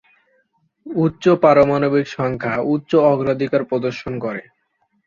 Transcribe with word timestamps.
উচ্চ 0.85 1.23
পারমাণবিক 1.43 2.05
সংখ্যা 2.17 2.53
উচ্চ 2.73 2.91
অগ্রাধিকার 3.11 3.61
প্রদর্শন 3.63 4.13
করে। 4.19 4.41